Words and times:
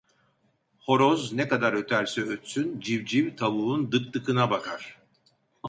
Horoz 0.79 1.33
ne 1.33 1.47
kadar 1.47 1.73
öterse 1.73 2.21
ötsün, 2.21 2.79
civciv 2.79 3.35
tavuğun 3.35 3.91
dıkdıkına 3.91 4.51
bakar. 4.51 4.99